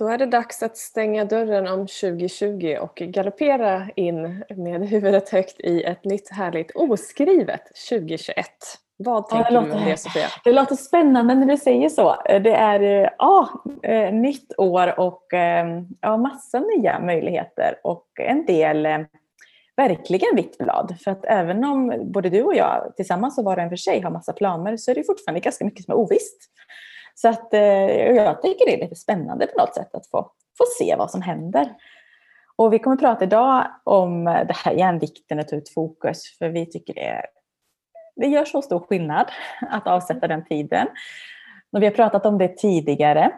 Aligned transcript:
Då 0.00 0.08
är 0.08 0.18
det 0.18 0.26
dags 0.26 0.62
att 0.62 0.76
stänga 0.76 1.24
dörren 1.24 1.66
om 1.66 1.78
2020 1.78 2.76
och 2.80 2.94
galoppera 2.94 3.88
in 3.96 4.44
med 4.56 4.88
huvudet 4.88 5.28
högt 5.28 5.60
i 5.60 5.82
ett 5.82 6.04
nytt 6.04 6.30
härligt 6.30 6.70
oskrivet 6.74 7.62
2021. 7.90 8.46
Vad 8.96 9.28
tänker 9.28 9.52
ja, 9.52 9.60
du 9.60 9.72
om 9.72 9.84
det 9.84 9.96
Sofia? 9.96 10.26
Det 10.44 10.52
låter 10.52 10.76
spännande 10.76 11.34
när 11.34 11.46
du 11.46 11.56
säger 11.56 11.88
så. 11.88 12.16
Det 12.24 12.52
är 12.52 13.10
ja, 13.18 13.48
eh, 13.82 14.12
nytt 14.12 14.58
år 14.58 15.00
och 15.00 15.34
eh, 15.34 15.66
ja, 16.00 16.16
massa 16.16 16.60
nya 16.60 17.00
möjligheter 17.00 17.74
och 17.84 18.06
en 18.20 18.46
del 18.46 18.86
eh, 18.86 18.98
verkligen 19.76 20.36
vitt 20.36 20.58
blad. 20.58 20.96
För 21.04 21.10
att 21.10 21.24
även 21.24 21.64
om 21.64 22.12
både 22.12 22.30
du 22.30 22.42
och 22.42 22.54
jag 22.54 22.92
tillsammans 22.96 23.38
och 23.38 23.44
var 23.44 23.56
och 23.56 23.62
en 23.62 23.68
för 23.68 23.76
sig 23.76 24.00
har 24.00 24.10
massa 24.10 24.32
planer 24.32 24.76
så 24.76 24.90
är 24.90 24.94
det 24.94 25.04
fortfarande 25.04 25.40
ganska 25.40 25.64
mycket 25.64 25.84
som 25.84 25.92
är 25.92 25.98
ovisst. 25.98 26.50
Så 27.22 27.28
att, 27.28 27.54
eh, 27.54 27.60
jag 27.60 28.42
tycker 28.42 28.66
det 28.66 28.74
är 28.74 28.80
lite 28.80 28.96
spännande 28.96 29.46
på 29.46 29.58
något 29.58 29.74
sätt 29.74 29.94
att 29.94 30.06
få, 30.06 30.32
få 30.58 30.64
se 30.78 30.96
vad 30.96 31.10
som 31.10 31.22
händer. 31.22 31.74
Och 32.56 32.72
vi 32.72 32.78
kommer 32.78 32.94
att 32.94 33.00
prata 33.00 33.24
idag 33.24 33.66
om 33.84 34.24
det 34.24 34.56
här 34.56 34.72
igen, 34.72 34.98
vikten 34.98 35.38
att 35.38 35.48
ta 35.48 35.56
ut 35.56 35.68
fokus, 35.68 36.38
för 36.38 36.48
vi 36.48 36.66
tycker 36.66 36.94
det, 36.94 37.22
det 38.16 38.26
gör 38.26 38.44
så 38.44 38.62
stor 38.62 38.80
skillnad 38.80 39.26
att 39.70 39.86
avsätta 39.86 40.28
den 40.28 40.44
tiden. 40.44 40.86
Och 41.72 41.82
vi 41.82 41.86
har 41.86 41.92
pratat 41.92 42.26
om 42.26 42.38
det 42.38 42.56
tidigare. 42.56 43.32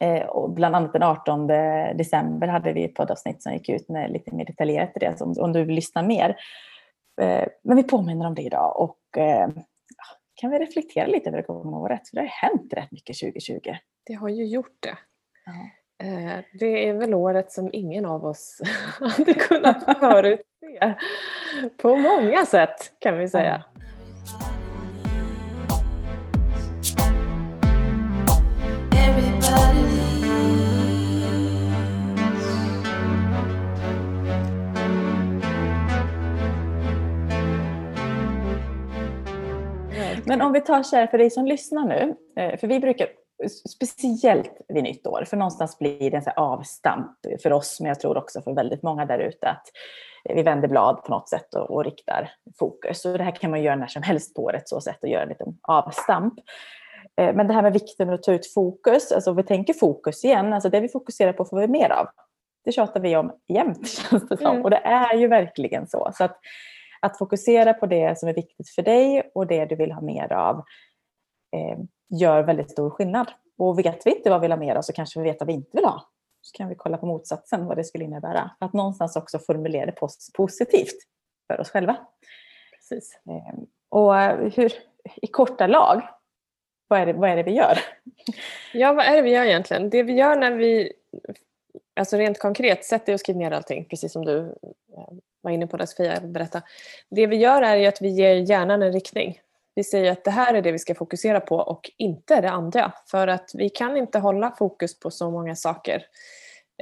Eh, 0.00 0.26
och 0.26 0.50
bland 0.50 0.76
annat 0.76 0.92
den 0.92 1.02
18 1.02 1.46
december 1.96 2.46
hade 2.46 2.72
vi 2.72 2.84
ett 2.84 2.94
poddavsnitt 2.94 3.42
som 3.42 3.52
gick 3.52 3.68
ut 3.68 3.88
med 3.88 4.10
lite 4.10 4.34
mer 4.34 4.44
detaljerat 4.44 4.96
i 4.96 4.98
det, 4.98 5.20
om 5.20 5.52
du 5.52 5.64
vill 5.64 5.74
lyssna 5.74 6.02
mer. 6.02 6.36
Eh, 7.20 7.48
men 7.62 7.76
vi 7.76 7.82
påminner 7.82 8.26
om 8.26 8.34
det 8.34 8.42
idag 8.42 8.80
och 8.80 9.18
eh, 9.18 9.48
kan 10.34 10.50
vi 10.50 10.58
reflektera 10.58 11.06
lite 11.06 11.28
över 11.28 11.38
det 11.38 11.46
gångna 11.46 11.78
året. 11.78 12.08
För 12.08 12.16
det 12.16 12.22
har 12.22 12.28
hänt 12.28 12.72
rätt 12.72 12.92
mycket 12.92 13.18
2020. 13.18 13.60
Det 14.06 14.14
har 14.14 14.28
ju 14.28 14.46
gjort 14.46 14.76
det. 14.80 14.98
Ja. 15.46 16.06
Eh, 16.06 16.44
det 16.52 16.88
är 16.88 16.94
väl 16.94 17.14
året 17.14 17.52
som 17.52 17.70
ingen 17.72 18.06
av 18.06 18.24
oss 18.24 18.60
hade 19.00 19.34
kunnat 19.34 19.98
förutse. 19.98 20.94
På 21.76 21.96
många 21.96 22.46
sätt 22.46 22.92
kan 22.98 23.18
vi 23.18 23.28
säga. 23.28 23.64
Men 40.26 40.42
om 40.42 40.52
vi 40.52 40.60
tar 40.60 40.82
så 40.82 40.96
här 40.96 41.06
för 41.06 41.18
dig 41.18 41.30
som 41.30 41.46
lyssnar 41.46 41.84
nu, 41.84 42.14
eh, 42.36 42.58
för 42.58 42.66
vi 42.66 42.80
brukar 42.80 43.08
speciellt 43.48 44.60
vid 44.68 44.82
nytt 44.82 45.06
år, 45.06 45.24
för 45.26 45.36
någonstans 45.36 45.78
blir 45.78 46.10
det 46.10 46.16
en 46.16 46.22
så 46.22 46.30
avstamp 46.30 47.16
för 47.42 47.52
oss, 47.52 47.80
men 47.80 47.88
jag 47.88 48.00
tror 48.00 48.16
också 48.16 48.42
för 48.42 48.54
väldigt 48.54 48.82
många 48.82 49.06
där 49.06 49.18
ute 49.18 49.48
att 49.48 49.66
vi 50.24 50.42
vänder 50.42 50.68
blad 50.68 51.02
på 51.04 51.10
något 51.10 51.28
sätt 51.28 51.54
och, 51.54 51.70
och 51.70 51.84
riktar 51.84 52.30
fokus. 52.58 53.04
Och 53.04 53.18
det 53.18 53.24
här 53.24 53.30
kan 53.30 53.50
man 53.50 53.62
göra 53.62 53.76
när 53.76 53.86
som 53.86 54.02
helst 54.02 54.34
på 54.34 54.42
året, 54.42 54.68
så 54.68 54.80
sätt 54.80 55.02
och 55.02 55.08
göra 55.08 55.22
en 55.22 55.28
liten 55.28 55.58
avstamp. 55.62 56.34
Eh, 57.20 57.34
men 57.34 57.46
det 57.46 57.54
här 57.54 57.62
med 57.62 57.72
vikten 57.72 58.08
av 58.08 58.14
att 58.14 58.22
ta 58.22 58.32
ut 58.32 58.52
fokus, 58.52 59.12
alltså 59.12 59.30
om 59.30 59.36
vi 59.36 59.42
tänker 59.42 59.74
fokus 59.74 60.24
igen, 60.24 60.52
alltså 60.52 60.68
det 60.68 60.80
vi 60.80 60.88
fokuserar 60.88 61.32
på 61.32 61.44
får 61.44 61.60
vi 61.60 61.68
mer 61.68 61.90
av. 61.90 62.06
Det 62.64 62.72
tjatar 62.72 63.00
vi 63.00 63.16
om 63.16 63.32
jämt 63.48 63.88
känns 64.10 64.28
det 64.28 64.36
som. 64.36 64.46
Mm. 64.46 64.62
Och 64.62 64.70
det 64.70 64.80
är 64.84 65.14
ju 65.14 65.28
verkligen 65.28 65.86
så. 65.86 66.10
så 66.14 66.24
att 66.24 66.38
att 67.02 67.18
fokusera 67.18 67.74
på 67.74 67.86
det 67.86 68.18
som 68.18 68.28
är 68.28 68.34
viktigt 68.34 68.70
för 68.70 68.82
dig 68.82 69.30
och 69.34 69.46
det 69.46 69.64
du 69.64 69.76
vill 69.76 69.92
ha 69.92 70.00
mer 70.00 70.32
av 70.32 70.56
eh, 71.56 71.78
gör 72.08 72.42
väldigt 72.42 72.70
stor 72.70 72.90
skillnad. 72.90 73.30
Och 73.58 73.78
vet 73.78 74.06
vi 74.06 74.16
inte 74.16 74.30
vad 74.30 74.40
vi 74.40 74.44
vill 74.44 74.52
ha 74.52 74.58
mer 74.58 74.74
av 74.74 74.82
så 74.82 74.92
kanske 74.92 75.20
vi 75.20 75.24
vet 75.24 75.40
vad 75.40 75.46
vi 75.46 75.52
inte 75.52 75.70
vill 75.72 75.84
ha. 75.84 76.08
Så 76.40 76.56
kan 76.56 76.68
vi 76.68 76.74
kolla 76.74 76.98
på 76.98 77.06
motsatsen, 77.06 77.66
vad 77.66 77.76
det 77.76 77.84
skulle 77.84 78.04
innebära. 78.04 78.50
För 78.58 78.66
att 78.66 78.72
någonstans 78.72 79.16
också 79.16 79.38
formulera 79.38 79.86
det 79.86 79.94
positivt 80.32 80.96
för 81.46 81.60
oss 81.60 81.70
själva. 81.70 81.96
Precis. 82.72 83.20
Eh, 83.28 83.62
och 83.88 84.14
hur, 84.52 84.72
i 85.22 85.26
korta 85.26 85.66
lag, 85.66 86.02
vad 86.88 87.00
är, 87.00 87.06
det, 87.06 87.12
vad 87.12 87.30
är 87.30 87.36
det 87.36 87.42
vi 87.42 87.52
gör? 87.52 87.78
Ja, 88.72 88.92
vad 88.92 89.06
är 89.06 89.16
det 89.16 89.22
vi 89.22 89.30
gör 89.30 89.44
egentligen? 89.44 89.90
Det 89.90 90.02
vi 90.02 90.12
gör 90.12 90.36
när 90.36 90.50
vi, 90.50 90.92
alltså 91.96 92.16
rent 92.16 92.38
konkret, 92.38 92.84
sätt 92.84 93.06
dig 93.06 93.14
och 93.14 93.20
skriv 93.20 93.36
ner 93.36 93.50
allting, 93.50 93.84
precis 93.84 94.12
som 94.12 94.24
du 94.24 94.38
eh, 94.96 95.14
var 95.42 95.50
inne 95.50 95.66
på 95.66 95.76
det 95.76 95.86
Sofia 95.86 96.20
berätta. 96.20 96.62
Det 97.10 97.26
vi 97.26 97.36
gör 97.36 97.62
är 97.62 97.88
att 97.88 98.02
vi 98.02 98.08
ger 98.08 98.34
hjärnan 98.34 98.82
en 98.82 98.92
riktning. 98.92 99.40
Vi 99.74 99.84
säger 99.84 100.12
att 100.12 100.24
det 100.24 100.30
här 100.30 100.54
är 100.54 100.62
det 100.62 100.72
vi 100.72 100.78
ska 100.78 100.94
fokusera 100.94 101.40
på 101.40 101.56
och 101.56 101.90
inte 101.96 102.40
det 102.40 102.50
andra. 102.50 102.92
För 103.06 103.28
att 103.28 103.50
vi 103.54 103.68
kan 103.68 103.96
inte 103.96 104.18
hålla 104.18 104.50
fokus 104.58 105.00
på 105.00 105.10
så 105.10 105.30
många 105.30 105.56
saker 105.56 106.04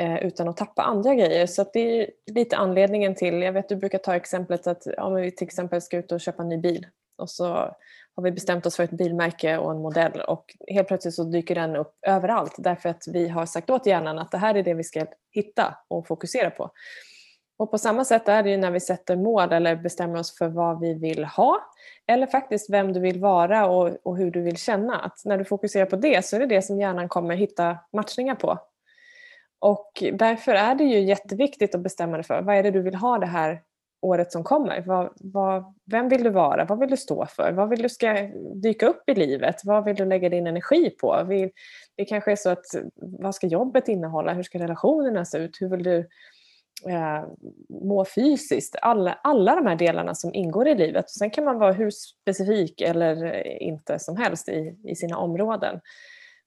eh, 0.01 0.17
utan 0.27 0.49
att 0.49 0.57
tappa 0.57 0.83
andra 0.83 1.15
grejer. 1.15 1.47
Så 1.47 1.67
det 1.73 1.81
är 1.81 2.11
lite 2.27 2.57
anledningen 2.57 3.15
till, 3.15 3.43
jag 3.43 3.53
vet 3.53 3.69
du 3.69 3.77
brukar 3.77 3.99
ta 3.99 4.15
exemplet 4.15 4.67
att 4.67 4.87
om 4.87 5.15
vi 5.15 5.31
till 5.31 5.47
exempel 5.47 5.83
ska 5.83 5.97
ut 5.97 6.13
och 6.13 6.21
köpa 6.21 6.43
en 6.43 6.49
ny 6.49 6.57
bil 6.57 6.87
och 7.19 7.31
så 7.31 7.77
har 8.21 8.25
vi 8.25 8.33
bestämt 8.33 8.67
oss 8.67 8.77
för 8.77 8.85
ett 8.85 8.91
bilmärke 8.91 9.59
och 9.59 9.71
en 9.71 9.83
modell 9.83 10.21
och 10.21 10.45
helt 10.69 10.89
plötsligt 10.89 11.15
så 11.15 11.25
dyker 11.25 11.55
den 11.55 11.77
upp 11.77 11.95
överallt 12.07 12.55
därför 12.59 12.89
att 12.89 13.05
vi 13.13 13.29
har 13.29 13.47
sagt 13.47 13.71
åt 13.71 13.87
hjärnan 13.87 14.19
att 14.19 14.31
det 14.31 14.39
här 14.39 14.55
är 14.55 14.63
det 14.63 14.75
vi 14.75 14.85
ska 14.85 15.07
hitta 15.31 15.75
och 15.89 16.07
fokusera 16.07 16.51
på. 16.51 16.71
Och 17.59 17.71
på 17.71 17.79
samma 17.79 18.05
sätt 18.05 18.29
är 18.29 18.43
det 18.43 18.51
ju 18.51 18.57
när 18.57 18.71
vi 18.71 18.81
sätter 18.81 19.17
mål 19.17 19.53
eller 19.53 19.77
bestämmer 19.77 20.19
oss 20.19 20.39
för 20.39 20.49
vad 20.49 20.81
vi 20.81 20.95
vill 20.95 21.25
ha 21.25 21.59
eller 22.07 22.27
faktiskt 22.27 22.71
vem 22.71 22.93
du 22.93 23.01
vill 23.01 23.21
vara 23.21 23.67
och, 23.67 23.97
och, 24.03 24.17
hur 24.17 24.31
du 24.31 24.43
vill 24.43 24.57
känna. 24.57 24.99
Att 24.99 25.25
när 25.25 25.39
du 25.39 25.45
fokuserar 25.45 25.87
på 25.87 25.97
det 25.97 26.25
så 26.25 26.37
är 26.37 26.41
det 26.41 26.47
det 26.47 26.63
som 26.63 26.81
hjärnan 26.81 27.09
kommer 27.09 27.37
hitta 27.37 27.79
matchningar 27.93 28.35
på. 28.35 28.59
Och 29.59 30.03
därför 30.13 30.53
är 30.53 30.75
det 30.75 30.85
ju 30.85 31.01
jätteviktigt 31.01 31.75
att 31.75 31.81
bestämma 31.81 32.17
dig 32.17 32.25
för 32.25 32.43
vad 32.43 32.57
är 32.57 32.63
det 32.63 32.71
du 32.71 32.83
vill 32.83 32.95
ha 32.95 33.19
det 33.19 33.27
här 33.27 33.63
året 34.01 34.33
som 34.33 34.45
kommer. 34.45 34.83
Vad, 34.87 35.13
vad, 35.21 35.75
vem 35.87 36.09
vill 36.09 36.25
du 36.25 36.31
vara? 36.31 36.65
Vad 36.65 36.79
vill 36.79 36.91
du 36.91 36.97
stå 36.97 37.27
för? 37.27 37.53
Vad 37.53 37.69
vill 37.69 37.83
du 37.83 37.89
ska 37.89 38.13
dyka 38.55 38.87
upp 38.87 39.03
i 39.07 39.15
livet? 39.15 39.57
Vad 39.65 39.85
vill 39.85 39.97
du 39.97 40.05
lägga 40.05 40.29
din 40.29 40.47
energi 40.47 40.91
på? 40.91 41.25
Vill, 41.29 41.51
det 41.97 42.05
kanske 42.05 42.33
är 42.33 42.37
så 42.37 42.51
att 42.51 42.65
vad 42.97 43.35
ska 43.35 43.47
jobbet 43.47 43.89
innehålla? 43.89 44.33
Hur 44.33 44.43
ska 44.43 44.59
relationerna 44.59 45.25
se 45.25 45.39
ut? 45.39 45.57
Hur 45.61 45.69
vill 45.69 45.83
du 45.83 45.99
eh, 46.89 47.25
må 47.69 48.05
fysiskt. 48.05 48.77
Alla, 48.83 49.13
alla 49.13 49.55
de 49.55 49.67
här 49.67 49.77
delarna 49.77 50.15
som 50.15 50.35
ingår 50.35 50.69
i 50.69 50.75
livet. 50.75 51.11
Sen 51.11 51.31
kan 51.31 51.45
man 51.45 51.59
vara 51.59 51.73
hur 51.73 51.91
specifik 51.91 52.81
eller 52.81 53.47
inte 53.63 53.99
som 53.99 54.17
helst 54.17 54.49
i, 54.49 54.77
i 54.85 54.95
sina 54.97 55.17
områden. 55.17 55.81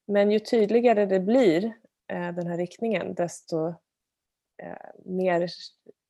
Men 0.06 0.30
ju 0.30 0.38
tydligare 0.38 1.06
det 1.06 1.20
blir, 1.20 1.64
eh, 2.12 2.32
den 2.32 2.46
här 2.46 2.56
riktningen, 2.56 3.14
desto 3.14 3.68
eh, 4.62 4.90
mer 5.04 5.48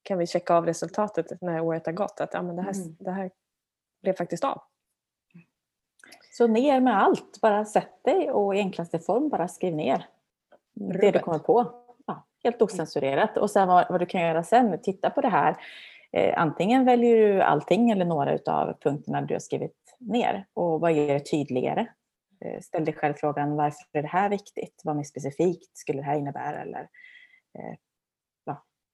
kan 0.05 0.19
vi 0.19 0.27
checka 0.27 0.55
av 0.55 0.67
resultatet 0.67 1.41
när 1.41 1.61
året 1.61 1.87
har 1.87 1.93
gått. 1.93 2.21
Att 2.21 2.35
ja, 2.35 2.43
men 2.43 2.57
det, 2.57 2.63
här, 2.63 2.75
mm. 2.75 2.97
det 2.99 3.11
här 3.11 3.31
blev 4.03 4.13
faktiskt 4.13 4.45
av. 4.45 4.63
Så 6.33 6.47
ner 6.47 6.81
med 6.81 7.03
allt, 7.03 7.41
bara 7.41 7.65
sätt 7.65 8.05
dig 8.05 8.31
och 8.31 8.55
i 8.55 8.59
enklaste 8.59 8.99
form 8.99 9.29
bara 9.29 9.49
skriv 9.49 9.75
ner 9.75 10.07
Rubbet. 10.81 11.01
det 11.01 11.11
du 11.11 11.19
kommer 11.19 11.39
på 11.39 11.85
helt 12.45 12.63
osensurerat. 12.63 13.37
Och 13.37 13.51
sen 13.51 13.69
vad, 13.69 13.87
vad, 13.91 14.01
du 14.01 14.07
kan 14.07 14.21
göra 14.21 14.43
sen, 14.43 14.83
titta 14.83 15.11
på 15.11 15.21
det 15.21 15.29
här. 15.29 15.57
Eh, 16.13 16.41
antingen 16.41 16.85
väljer 16.85 17.17
du 17.17 17.43
allting 17.43 17.91
eller 17.91 18.05
några 18.05 18.39
av 18.47 18.75
punkterna 18.81 19.21
du 19.21 19.35
har 19.35 19.39
skrivit 19.39 19.97
ner 19.99 20.47
och 20.55 20.81
vad 20.81 20.93
gör 20.93 21.15
det 21.15 21.31
tydligare? 21.31 21.87
Eh, 22.45 22.61
ställ 22.61 22.85
dig 22.85 22.95
själv 22.95 23.15
frågan 23.15 23.57
varför 23.57 23.87
är 23.93 24.03
det 24.03 24.09
här 24.09 24.29
viktigt? 24.29 24.81
Vad 24.85 24.97
mer 24.97 25.05
specifikt 25.05 25.79
skulle 25.79 25.99
det 25.99 26.05
här 26.07 26.19
innebära? 26.19 26.63
Eller, 26.63 26.89
eh, 27.59 27.75
ja, 27.75 27.94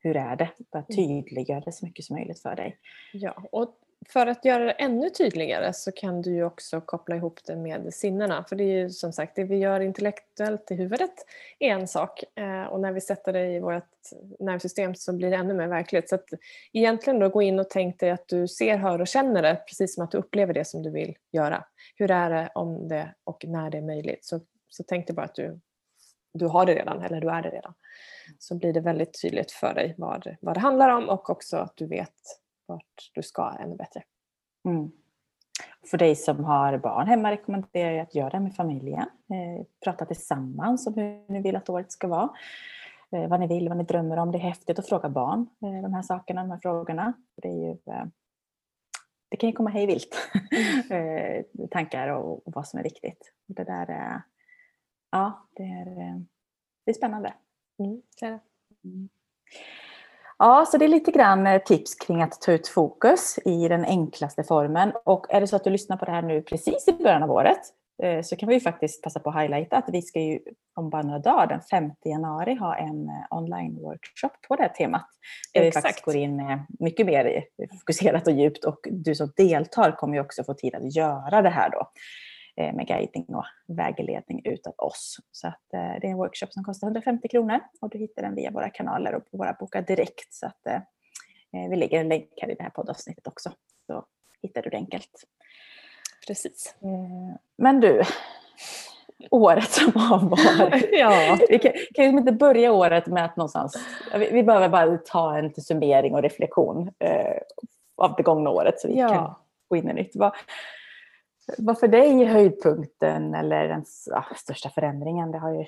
hur 0.01 0.17
är 0.17 0.37
det? 0.37 0.51
Bara 0.73 0.85
mm. 0.89 0.97
tydliggör 0.97 1.63
det 1.65 1.73
så 1.73 1.87
mycket 1.87 2.05
som 2.05 2.17
möjligt 2.17 2.41
för 2.41 2.57
dig. 2.57 2.77
Ja, 3.13 3.43
och 3.53 3.75
för 4.09 4.27
att 4.27 4.45
göra 4.45 4.65
det 4.65 4.71
ännu 4.71 5.11
tydligare 5.11 5.73
så 5.73 5.93
kan 5.93 6.23
du 6.23 6.31
ju 6.31 6.45
också 6.45 6.81
koppla 6.81 7.17
ihop 7.17 7.41
det 7.47 7.57
med 7.57 7.95
sinnena. 7.95 8.45
För 8.49 8.57
det 8.57 8.65
är 8.65 8.79
ju 8.79 8.91
som 8.91 9.13
sagt, 9.13 9.37
det 9.37 9.45
vi 9.45 9.57
gör 9.57 9.81
intellektuellt 9.81 10.71
i 10.71 10.75
huvudet 10.75 11.15
är 11.59 11.69
en 11.69 11.89
sak 11.89 12.25
eh, 12.35 12.63
och 12.63 12.81
när 12.81 12.93
vi 12.93 13.01
sätter 13.01 13.33
det 13.33 13.47
i 13.47 13.61
vårt 13.61 13.85
nervsystem 14.39 14.95
så 14.95 15.13
blir 15.13 15.31
det 15.31 15.37
ännu 15.37 15.55
mer 15.55 15.67
verkligt. 15.67 16.09
Så 16.09 16.15
att 16.15 16.29
egentligen 16.73 17.19
då 17.19 17.29
gå 17.29 17.43
in 17.43 17.59
och 17.59 17.71
tänk 17.71 18.01
dig 18.01 18.11
att 18.11 18.29
du 18.29 18.49
ser, 18.49 18.77
hör 18.77 19.01
och 19.01 19.09
känner 19.09 19.43
det 19.43 19.63
precis 19.69 19.95
som 19.95 20.05
att 20.05 20.11
du 20.11 20.19
upplever 20.19 20.55
det 20.55 20.65
som 20.65 20.83
du 20.83 20.91
vill 20.91 21.17
göra. 21.33 21.65
Hur 21.97 22.11
är 22.11 22.31
det 22.31 22.51
om 22.55 22.89
det 22.89 23.15
och 23.25 23.45
när 23.45 23.71
det 23.71 23.79
är 23.79 23.83
möjligt? 23.83 24.25
Så, 24.25 24.41
så 24.69 24.83
tänk 24.83 25.07
dig 25.07 25.17
bara 25.17 25.27
att 25.27 25.35
du, 25.35 25.61
du 26.33 26.47
har 26.47 26.67
det 26.67 26.75
redan 26.75 27.03
eller 27.03 27.21
du 27.21 27.31
är 27.31 27.43
det 27.43 27.51
redan. 27.51 27.75
Så 28.39 28.55
blir 28.55 28.73
det 28.73 28.81
väldigt 28.81 29.23
tydligt 29.23 29.53
för 29.53 29.75
dig 29.75 29.95
vad, 29.99 30.37
vad 30.41 30.57
det 30.57 30.61
handlar 30.61 30.89
om 30.89 31.09
och 31.09 31.31
också 31.31 31.57
att 31.57 31.77
du 31.77 31.87
vet 31.87 32.15
vart 32.67 33.11
du 33.15 33.23
ska 33.23 33.57
ännu 33.61 33.77
bättre. 33.77 34.03
Mm. 34.65 34.91
För 35.91 35.99
dig 35.99 36.17
som 36.17 36.45
har 36.45 36.79
barn 36.79 37.07
hemma 37.07 37.31
rekommenderar 37.31 37.91
jag 37.91 38.03
att 38.03 38.15
göra 38.15 38.31
det 38.31 38.41
med 38.41 38.55
familjen. 38.55 39.01
Eh, 39.01 39.67
prata 39.85 40.07
tillsammans 40.07 40.87
om 40.87 40.95
hur 40.95 41.33
ni 41.33 41.41
vill 41.41 41.57
att 41.57 41.69
året 41.69 41.93
ska 41.93 42.09
vara. 42.09 42.29
Eh, 43.13 43.29
vad 43.29 43.41
ni 43.41 43.47
vill, 43.47 43.69
vad 43.69 43.79
ni 43.79 43.85
drömmer 43.85 44.17
om. 44.17 44.33
Det 44.33 44.39
är 44.39 44.43
häftigt 44.43 44.79
att 44.79 44.89
fråga 44.89 45.09
barn 45.09 45.47
eh, 45.63 45.83
de 45.83 45.95
här 45.95 46.03
sakerna, 46.03 46.41
de 46.41 46.51
här 46.51 46.59
frågorna. 46.63 47.13
Det, 47.37 47.49
ju, 47.49 47.77
det 49.29 49.37
kan 49.37 49.49
ju 49.49 49.53
komma 49.53 49.71
hej 49.71 49.87
vilt 49.87 50.31
mm. 50.91 51.45
tankar 51.71 52.09
och, 52.09 52.47
och, 52.47 52.53
vad 52.55 52.69
som 52.69 52.79
är 52.79 52.85
viktigt. 52.85 53.33
Det 53.47 53.65
där 53.65 53.91
är, 53.91 54.23
ja, 55.11 55.49
det 55.57 55.63
är 55.63 56.25
det 56.85 56.91
är 56.91 56.95
spännande. 56.95 57.33
Mm. 57.81 58.01
Mm. 58.85 59.09
Ja, 60.39 60.67
så 60.69 60.79
det 60.79 60.85
är 60.85 60.89
lite 60.89 61.11
grann 61.11 61.47
eh, 61.47 61.63
tips 61.63 61.95
kring 61.95 62.23
att 62.23 62.41
ta 62.41 62.53
ut 62.53 62.69
fokus 62.69 63.39
i 63.45 63.69
den 63.69 63.85
enklaste 63.85 64.45
formen. 64.45 64.93
Och 65.05 65.27
är 65.29 65.41
det 65.41 65.47
så 65.47 65.57
att 65.57 65.65
du 65.65 65.71
lyssnar 65.71 65.97
på 65.97 66.05
det 66.05 66.11
här 66.11 66.23
nu 66.23 66.43
precis 66.43 66.89
i 66.89 66.93
början 66.93 67.23
av 67.23 67.31
året 67.31 67.61
eh, 68.03 68.23
så 68.23 68.37
kan 68.37 68.49
vi 68.49 68.61
faktiskt 68.61 69.03
passa 69.03 69.21
på 69.21 69.31
att 69.31 69.43
highlighta 69.43 69.77
att 69.77 69.89
vi 69.93 70.03
ska 70.03 70.21
ju 70.21 70.39
om 70.77 70.91
bara 70.91 71.03
några 71.03 71.19
dagar, 71.19 71.47
den 71.47 71.61
5 71.61 71.91
januari, 72.05 72.55
ha 72.55 72.77
en 72.77 73.09
eh, 73.09 73.27
online-workshop 73.31 74.31
på 74.49 74.57
det 74.57 74.63
här 74.63 74.69
temat. 74.69 75.07
Där 75.55 75.63
Exakt. 75.63 75.85
vi 75.85 75.89
faktiskt 75.89 76.05
går 76.05 76.17
in 76.17 76.43
mycket 76.81 77.07
mer 77.07 77.45
fokuserat 77.81 78.27
och 78.27 78.33
djupt 78.33 78.65
och 78.65 78.81
du 78.91 79.15
som 79.15 79.33
deltar 79.37 79.93
kommer 79.93 80.15
ju 80.15 80.21
också 80.21 80.45
få 80.45 80.55
tid 80.55 80.75
att 80.75 80.95
göra 80.97 81.43
det 81.43 81.51
här 81.51 81.71
då. 81.71 81.91
Eh, 82.57 82.75
med 82.75 82.87
guidning 82.87 83.27
och 83.29 83.45
vägledning 83.67 84.43
utav 84.45 84.75
oss. 84.77 85.17
Så 85.33 85.49
att, 85.49 85.75
eh, 85.75 86.01
det 86.01 86.07
är 86.07 86.11
en 86.11 86.17
workshop 86.17 86.47
som 86.51 86.65
kostar 86.65 86.87
150 86.87 87.29
kronor 87.29 87.61
och 87.81 87.91
du 87.91 87.99
hittar 87.99 88.23
den 88.23 88.35
via 88.35 88.51
våra 88.51 88.71
kanaler 88.71 89.15
och 89.15 89.31
på 89.31 89.37
våra 89.37 89.53
bokar 89.53 89.83
direkt. 89.83 90.35
Så 90.35 90.47
att, 90.47 90.67
eh, 90.67 90.81
vi 91.71 91.77
lägger 91.77 92.01
en 92.01 92.09
länk 92.09 92.29
här 92.37 92.51
i 92.51 92.55
det 92.55 92.63
här 92.63 92.71
poddavsnittet 92.71 93.27
också. 93.27 93.53
Så 93.87 94.05
hittar 94.43 94.63
du 94.63 94.71
det 94.71 94.77
enkelt. 94.77 95.25
Precis. 96.27 96.75
Men 97.57 97.81
du, 97.81 98.03
året 99.31 99.71
som 99.71 99.93
har 100.01 100.19
varit. 100.19 100.89
ja. 100.93 101.39
Vi 101.49 101.59
kan, 101.59 101.73
kan 101.95 102.05
ju 102.05 102.11
inte 102.11 102.33
börja 102.33 102.73
året 102.73 103.07
med 103.07 103.25
att 103.25 103.37
någonstans... 103.37 103.79
Vi, 104.15 104.31
vi 104.33 104.43
behöver 104.43 104.69
bara 104.69 104.97
ta 104.97 105.39
en 105.39 105.55
summering 105.55 106.15
och 106.15 106.23
reflektion 106.23 106.91
eh, 106.99 107.37
av 107.97 108.15
det 108.17 108.23
gångna 108.23 108.51
året 108.51 108.81
så 108.81 108.89
vi 108.89 108.99
ja. 108.99 109.09
kan 109.09 109.35
gå 109.69 109.77
in 109.77 109.91
i 109.91 109.95
nytt. 109.95 110.17
Vad, 110.17 110.33
vad 111.59 111.79
för 111.79 111.89
dig 111.89 112.23
är 112.23 112.27
höjdpunkten 112.27 113.35
eller 113.35 113.69
den 113.69 113.85
ja, 114.07 114.25
största 114.37 114.71
förändringen? 114.71 115.33
Det 115.33 115.39
har 115.39 115.53
ju 115.55 115.65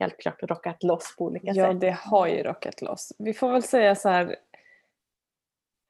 helt 0.00 0.18
klart 0.18 0.42
rockat 0.42 0.82
loss 0.82 1.16
på 1.18 1.24
olika 1.24 1.46
ja, 1.46 1.54
sätt. 1.54 1.62
Ja, 1.64 1.72
det 1.72 1.96
har 2.00 2.26
ju 2.26 2.42
rockat 2.42 2.82
loss. 2.82 3.12
Vi 3.18 3.34
får 3.34 3.52
väl 3.52 3.62
säga 3.62 3.94
så 3.94 4.08
här, 4.08 4.36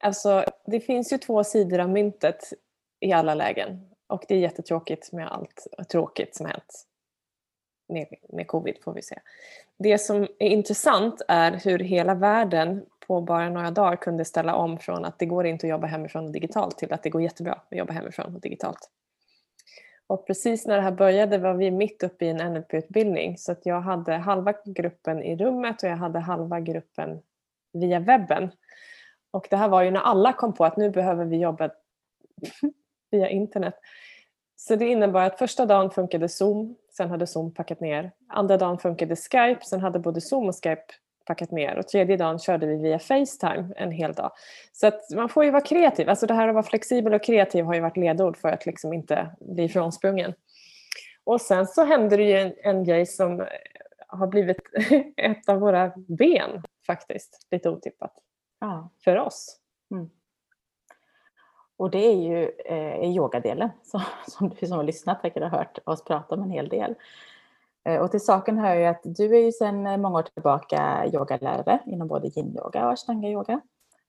alltså 0.03 0.45
det 0.65 0.79
finns 0.79 1.13
ju 1.13 1.17
två 1.17 1.43
sidor 1.43 1.79
av 1.79 1.89
myntet 1.89 2.53
i 2.99 3.13
alla 3.13 3.35
lägen 3.35 3.89
och 4.07 4.23
det 4.27 4.35
är 4.35 4.39
jättetråkigt 4.39 5.11
med 5.11 5.31
allt 5.31 5.67
tråkigt 5.89 6.35
som 6.35 6.45
hänt 6.45 6.85
med, 7.87 8.07
med 8.29 8.47
covid 8.47 8.75
får 8.83 8.93
vi 8.93 9.01
se. 9.01 9.19
Det 9.77 9.97
som 9.97 10.27
är 10.39 10.49
intressant 10.49 11.21
är 11.27 11.51
hur 11.51 11.79
hela 11.79 12.15
världen 12.15 12.85
på 13.07 13.21
bara 13.21 13.49
några 13.49 13.71
dagar 13.71 13.95
kunde 13.95 14.25
ställa 14.25 14.55
om 14.55 14.79
från 14.79 15.05
att 15.05 15.19
det 15.19 15.25
går 15.25 15.45
inte 15.45 15.65
att 15.65 15.69
jobba 15.69 15.87
hemifrån 15.87 16.25
och 16.25 16.31
digitalt 16.31 16.77
till 16.77 16.93
att 16.93 17.03
det 17.03 17.09
går 17.09 17.21
jättebra 17.21 17.53
att 17.53 17.77
jobba 17.77 17.93
hemifrån 17.93 18.35
och 18.35 18.41
digitalt. 18.41 18.89
Och 20.13 20.27
precis 20.27 20.67
när 20.67 20.75
det 20.75 20.81
här 20.81 20.91
började 20.91 21.37
var 21.37 21.53
vi 21.53 21.71
mitt 21.71 22.03
uppe 22.03 22.25
i 22.25 22.29
en 22.29 22.53
NLP-utbildning 22.53 23.37
så 23.37 23.51
att 23.51 23.65
jag 23.65 23.81
hade 23.81 24.13
halva 24.13 24.53
gruppen 24.65 25.23
i 25.23 25.35
rummet 25.35 25.83
och 25.83 25.89
jag 25.89 25.97
hade 25.97 26.19
halva 26.19 26.59
gruppen 26.59 27.21
via 27.73 27.99
webben. 27.99 28.51
Och 29.31 29.47
det 29.49 29.55
här 29.55 29.69
var 29.69 29.83
ju 29.83 29.91
när 29.91 29.99
alla 29.99 30.33
kom 30.33 30.53
på 30.53 30.65
att 30.65 30.77
nu 30.77 30.89
behöver 30.89 31.25
vi 31.25 31.37
jobba 31.37 31.69
via 33.11 33.29
internet. 33.29 33.73
Så 34.55 34.75
det 34.75 34.87
innebar 34.87 35.21
att 35.21 35.37
första 35.37 35.65
dagen 35.65 35.91
funkade 35.91 36.29
Zoom, 36.29 36.75
sen 36.97 37.09
hade 37.09 37.27
Zoom 37.27 37.53
packat 37.53 37.79
ner. 37.79 38.11
Andra 38.27 38.57
dagen 38.57 38.77
funkade 38.77 39.15
Skype, 39.15 39.65
sen 39.65 39.81
hade 39.81 39.99
både 39.99 40.21
Zoom 40.21 40.47
och 40.47 40.55
Skype 40.63 40.93
packat 41.25 41.51
ner 41.51 41.77
och 41.77 41.87
tredje 41.87 42.17
dagen 42.17 42.39
körde 42.39 42.65
vi 42.65 42.75
via 42.75 42.99
Facetime 42.99 43.73
en 43.75 43.91
hel 43.91 44.13
dag. 44.13 44.31
Så 44.71 44.87
att 44.87 45.01
man 45.15 45.29
får 45.29 45.45
ju 45.45 45.51
vara 45.51 45.61
kreativ. 45.61 46.09
Alltså 46.09 46.25
det 46.25 46.33
här 46.33 46.47
att 46.47 46.53
vara 46.53 46.63
flexibel 46.63 47.13
och 47.13 47.23
kreativ 47.23 47.65
har 47.65 47.73
ju 47.73 47.81
varit 47.81 47.97
ledord 47.97 48.37
för 48.37 48.49
att 48.49 48.65
liksom 48.65 48.93
inte 48.93 49.35
bli 49.39 49.69
frånsprungen. 49.69 50.33
Och 51.23 51.41
sen 51.41 51.67
så 51.67 51.85
hände 51.85 52.17
det 52.17 52.23
ju 52.23 52.37
en, 52.37 52.53
en 52.63 52.83
grej 52.83 53.05
som 53.05 53.45
har 54.07 54.27
blivit 54.27 54.57
ett 55.17 55.49
av 55.49 55.59
våra 55.59 55.91
ben 55.95 56.63
faktiskt, 56.87 57.47
lite 57.51 57.69
otippat. 57.69 58.13
Ja. 58.59 58.89
För 59.03 59.17
oss. 59.17 59.59
Mm. 59.91 60.09
Och 61.77 61.91
det 61.91 62.05
är 62.05 62.15
ju 62.15 62.49
eh, 62.65 63.15
yogadelen 63.15 63.69
som, 63.83 64.01
som 64.27 64.49
du 64.49 64.67
som 64.67 64.77
har 64.77 64.83
lyssnat 64.83 65.21
säkert 65.21 65.43
har 65.43 65.49
hört 65.49 65.79
oss 65.85 66.03
prata 66.03 66.35
om 66.35 66.43
en 66.43 66.51
hel 66.51 66.69
del. 66.69 66.95
Eh, 67.85 68.01
och 68.01 68.11
till 68.11 68.25
saken 68.25 68.57
hör 68.57 68.75
ju 68.75 68.85
att 68.85 69.01
du 69.03 69.35
är 69.35 69.41
ju 69.41 69.51
sedan 69.51 69.87
eh, 69.87 69.97
många 69.97 70.19
år 70.19 70.23
tillbaka 70.23 71.05
yogalärare 71.13 71.79
inom 71.85 72.07
både 72.07 72.27
yin-yoga 72.27 72.85
och 72.85 72.91
ashtanga-yoga. 72.91 73.61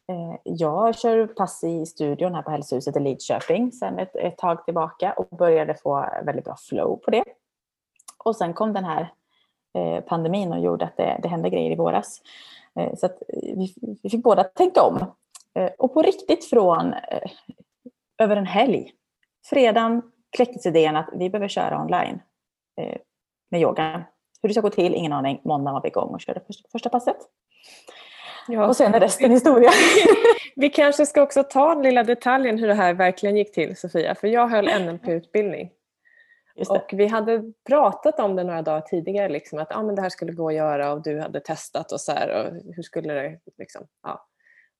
Eh, 0.08 0.36
jag 0.44 0.98
kör 0.98 1.26
pass 1.26 1.64
i 1.64 1.86
studion 1.86 2.34
här 2.34 2.42
på 2.42 2.50
Hälsohuset 2.50 2.96
i 2.96 3.00
Lidköping 3.00 3.72
sedan 3.72 3.98
ett, 3.98 4.16
ett 4.16 4.38
tag 4.38 4.64
tillbaka 4.64 5.12
och 5.12 5.36
började 5.36 5.74
få 5.74 6.06
väldigt 6.24 6.44
bra 6.44 6.56
flow 6.68 6.96
på 6.96 7.10
det. 7.10 7.24
Och 8.24 8.36
sen 8.36 8.54
kom 8.54 8.72
den 8.72 8.84
här 8.84 9.12
pandemin 10.06 10.52
och 10.52 10.60
gjorde 10.60 10.84
att 10.84 10.96
det, 10.96 11.20
det 11.22 11.28
hände 11.28 11.50
grejer 11.50 11.70
i 11.70 11.76
våras. 11.76 12.22
Så 12.96 13.06
att 13.06 13.22
vi, 13.28 13.74
vi 14.02 14.10
fick 14.10 14.24
båda 14.24 14.44
tänka 14.44 14.82
om. 14.82 15.04
Och 15.78 15.94
på 15.94 16.02
riktigt 16.02 16.44
från 16.44 16.94
över 18.18 18.36
en 18.36 18.46
helg. 18.46 18.92
Fredagen 19.50 20.02
kläcktes 20.36 20.66
idén 20.66 20.96
att 20.96 21.08
vi 21.12 21.30
behöver 21.30 21.48
köra 21.48 21.80
online 21.80 22.20
med 23.54 23.62
yoga. 23.62 24.04
Hur 24.42 24.48
det 24.48 24.54
ska 24.54 24.60
gå 24.60 24.70
till, 24.70 24.94
ingen 24.94 25.12
aning. 25.12 25.40
Måndag 25.44 25.72
var 25.72 25.82
vi 25.82 25.88
igång 25.88 26.14
och 26.14 26.20
körde 26.20 26.40
första 26.72 26.88
passet. 26.88 27.16
Ja. 28.48 28.66
Och 28.66 28.76
sen 28.76 28.94
är 28.94 29.00
resten 29.00 29.30
historia. 29.30 29.70
vi 30.56 30.70
kanske 30.70 31.06
ska 31.06 31.22
också 31.22 31.42
ta 31.42 31.74
den 31.74 31.82
lilla 31.82 32.02
detaljen 32.02 32.58
hur 32.58 32.68
det 32.68 32.74
här 32.74 32.94
verkligen 32.94 33.36
gick 33.36 33.54
till 33.54 33.76
Sofia, 33.76 34.14
för 34.14 34.28
jag 34.28 34.48
höll 34.48 34.64
NLP-utbildning. 34.64 35.70
Och 36.68 36.90
vi 36.92 37.06
hade 37.06 37.52
pratat 37.66 38.20
om 38.20 38.36
det 38.36 38.44
några 38.44 38.62
dagar 38.62 38.80
tidigare, 38.80 39.28
liksom, 39.28 39.58
att 39.58 39.76
ah, 39.76 39.82
men 39.82 39.94
det 39.94 40.02
här 40.02 40.08
skulle 40.08 40.32
gå 40.32 40.48
att 40.48 40.54
göra 40.54 40.92
och 40.92 41.02
du 41.02 41.20
hade 41.20 41.40
testat 41.40 41.92
och 41.92 42.00
så 42.00 42.12
här, 42.12 42.28
och 42.28 42.74
hur 42.74 42.82
skulle 42.82 43.14
det 43.14 43.38
liksom, 43.58 43.86
ja. 44.02 44.26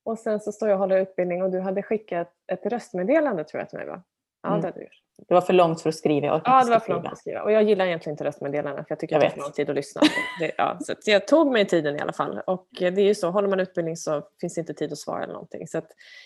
Och 0.04 0.18
sen 0.18 0.40
så 0.40 0.52
står 0.52 0.68
jag 0.68 0.76
och 0.76 0.80
håller 0.80 1.00
utbildning 1.00 1.42
och 1.42 1.50
du 1.50 1.60
hade 1.60 1.82
skickat 1.82 2.32
ett 2.52 2.66
röstmeddelande 2.66 3.44
tror 3.44 3.60
jag 3.60 3.68
till 3.68 3.78
mig 3.78 3.86
va? 3.86 4.02
Ja, 4.44 4.48
mm. 4.48 4.60
det 4.60 4.66
hade 4.66 4.78
du 4.78 4.84
gjort. 4.84 5.00
Det 5.28 5.34
var 5.34 5.40
för 5.40 5.52
långt 5.52 5.80
för 5.80 5.88
att 5.88 5.94
skriva. 5.94 6.26
Jag 6.26 6.40
ja, 6.44 6.64
det 6.64 6.70
var 6.70 6.80
för 6.80 6.92
långt 6.92 7.04
för 7.04 7.12
att 7.12 7.18
skriva. 7.18 7.42
Och 7.42 7.52
jag 7.52 7.62
gillar 7.62 7.86
egentligen 7.86 8.14
inte 8.14 8.24
röstmeddelanden 8.24 8.84
för 8.84 8.92
jag 8.92 9.00
tycker 9.00 9.16
jag 9.16 9.24
att 9.24 9.30
det 9.30 9.36
tar 9.36 9.42
för 9.42 9.48
lång 9.48 9.52
tid 9.52 9.70
att 9.70 9.76
lyssna. 9.76 10.02
Det, 10.40 10.52
ja, 10.56 10.78
så 10.80 10.94
jag 11.04 11.28
tog 11.28 11.52
mig 11.52 11.66
tiden 11.66 11.96
i 11.96 12.00
alla 12.00 12.12
fall. 12.12 12.40
Och 12.46 12.66
det 12.78 12.86
är 12.86 12.98
ju 12.98 13.14
så, 13.14 13.30
håller 13.30 13.48
man 13.48 13.60
utbildning 13.60 13.96
så 13.96 14.22
finns 14.40 14.54
det 14.54 14.60
inte 14.60 14.74
tid 14.74 14.92
att 14.92 14.98
svara 14.98 15.22
eller 15.22 15.32
någonting. 15.32 15.68
Så 15.68 15.82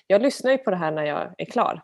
jag 0.06 0.23
lyssnar 0.23 0.50
ju 0.50 0.59
på 0.59 0.70
det 0.70 0.76
här 0.76 0.91
när 0.91 1.05
jag 1.05 1.35
är 1.38 1.44
klar 1.44 1.82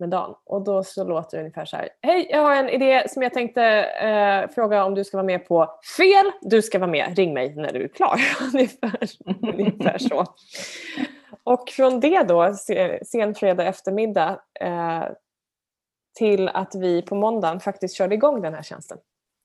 med 0.00 0.08
dagen. 0.08 0.34
Och 0.46 0.64
då 0.64 0.84
så 0.84 1.04
låter 1.04 1.36
det 1.36 1.42
ungefär 1.42 1.64
så 1.64 1.76
här. 1.76 1.88
Hej, 2.02 2.26
jag 2.30 2.42
har 2.42 2.56
en 2.56 2.68
idé 2.68 3.08
som 3.08 3.22
jag 3.22 3.34
tänkte 3.34 3.62
eh, 3.82 4.54
fråga 4.54 4.84
om 4.84 4.94
du 4.94 5.04
ska 5.04 5.16
vara 5.16 5.26
med 5.26 5.46
på. 5.46 5.80
Fel! 5.96 6.32
Du 6.40 6.62
ska 6.62 6.78
vara 6.78 6.90
med. 6.90 7.16
Ring 7.16 7.34
mig 7.34 7.54
när 7.54 7.72
du 7.72 7.84
är 7.84 7.88
klar. 7.88 8.20
ungefär, 8.54 8.98
ungefär 9.42 9.98
så. 9.98 10.26
Och 11.44 11.68
från 11.68 12.00
det 12.00 12.22
då, 12.22 12.54
sen 13.06 13.34
fredag 13.34 13.64
eftermiddag, 13.64 14.40
eh, 14.60 15.04
till 16.12 16.48
att 16.48 16.74
vi 16.74 17.02
på 17.02 17.14
måndagen 17.14 17.60
faktiskt 17.60 17.96
körde 17.96 18.14
igång 18.14 18.42
den 18.42 18.54
här 18.54 18.62
tjänsten. 18.62 18.98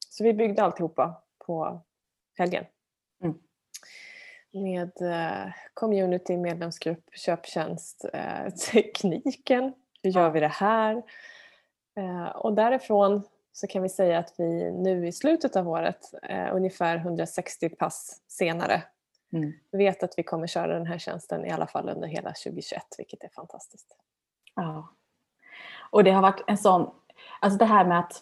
Så 0.10 0.24
vi 0.24 0.34
byggde 0.34 0.64
alltihopa 0.64 1.22
på 1.46 1.82
helgen. 2.38 2.66
Mm. 3.24 3.38
Med 4.54 4.92
eh, 5.02 5.54
community, 5.74 6.38
medlemsgrupp, 6.38 7.10
köptjänst, 7.16 8.06
eh, 8.14 8.54
tekniken. 8.72 9.74
Hur 10.04 10.12
gör 10.12 10.30
vi 10.30 10.40
det 10.40 10.48
här? 10.48 11.04
Eh, 11.98 12.28
och 12.28 12.54
därifrån 12.54 13.24
så 13.52 13.68
kan 13.68 13.84
vi 13.84 13.90
säga 13.90 14.20
att 14.20 14.34
vi 14.38 14.72
nu 14.72 15.08
i 15.08 15.12
slutet 15.12 15.56
av 15.56 15.70
året, 15.70 16.14
eh, 16.24 16.56
ungefär 16.56 16.98
160 16.98 17.70
pass 17.70 18.22
senare, 18.28 18.84
mm. 19.34 19.54
vet 19.72 20.04
att 20.04 20.14
vi 20.18 20.24
kommer 20.24 20.48
köra 20.48 20.74
den 20.74 20.88
här 20.88 20.98
tjänsten 20.98 21.46
i 21.46 21.52
alla 21.52 21.68
fall 21.68 21.90
under 21.90 22.08
hela 22.08 22.30
2021, 22.30 22.84
vilket 22.98 23.24
är 23.24 23.30
fantastiskt. 23.30 23.98
Ja, 24.56 24.96
och 25.96 26.04
det 26.04 26.12
har 26.12 26.22
varit 26.22 26.44
en 26.48 26.58
sån, 26.58 26.90
alltså 27.40 27.58
det 27.58 27.66
här 27.66 27.86
med 27.86 28.00
att 28.00 28.22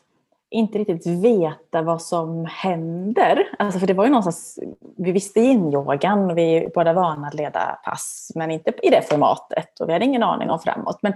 inte 0.50 0.78
riktigt 0.78 1.08
veta 1.08 1.82
vad 1.82 2.02
som 2.02 2.46
händer. 2.46 3.48
Alltså 3.60 3.80
för 3.80 3.88
det 3.88 3.94
var 3.94 4.04
ju 4.04 4.10
någonstans, 4.10 4.60
vi 4.98 5.12
visste 5.12 5.40
in 5.40 5.74
yogan 5.74 6.32
och 6.32 6.38
vi 6.38 6.58
är 6.58 6.70
båda 6.76 6.94
vana 6.94 7.28
att 7.28 7.34
leda 7.34 7.80
pass, 7.86 8.32
men 8.36 8.52
inte 8.52 8.74
i 8.84 8.90
det 8.90 9.02
formatet 9.10 9.80
och 9.80 9.90
vi 9.90 9.94
hade 9.94 10.06
ingen 10.06 10.24
aning 10.24 10.50
om 10.50 10.60
framåt. 10.60 11.00
Men 11.02 11.14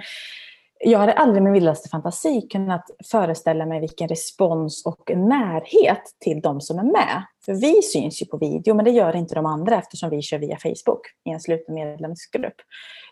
jag 0.79 0.99
hade 0.99 1.13
aldrig 1.13 1.43
med 1.43 1.53
vildaste 1.53 1.89
fantasi 1.89 2.41
kunnat 2.41 2.85
föreställa 3.11 3.65
mig 3.65 3.79
vilken 3.79 4.07
respons 4.07 4.85
och 4.85 5.11
närhet 5.15 6.03
till 6.19 6.41
de 6.41 6.61
som 6.61 6.79
är 6.79 6.83
med. 6.83 7.23
För 7.47 7.53
vi 7.53 7.81
syns 7.81 8.21
ju 8.21 8.25
på 8.25 8.37
video, 8.37 8.75
men 8.75 8.85
det 8.85 8.91
gör 8.91 9.15
inte 9.15 9.35
de 9.35 9.45
andra 9.45 9.77
eftersom 9.77 10.09
vi 10.09 10.21
kör 10.21 10.37
via 10.37 10.57
Facebook 10.57 11.01
i 11.25 11.29
en 11.29 11.39
sluten 11.39 11.75
medlemsgrupp. 11.75 12.55